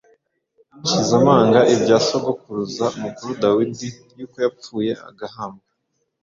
nshize 0.79 1.11
amanga, 1.21 1.59
ibya 1.73 1.97
sogokuruza 2.07 2.85
mukuru 3.01 3.31
Dawidi, 3.43 3.89
yuko 4.17 4.35
yapfuye 4.45 4.91
agahambwa, 5.09 5.67